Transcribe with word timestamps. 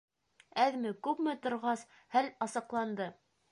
Әҙме-күпме 0.63 1.35
торғас, 1.45 1.85
хәл 2.17 2.33
асыҡланды. 2.49 3.11